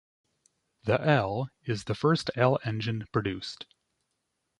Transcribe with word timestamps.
The 0.85 0.99
L 0.99 1.51
is 1.65 1.83
the 1.83 1.93
first 1.93 2.31
L 2.35 2.57
engine 2.63 3.05
produced. 3.11 3.67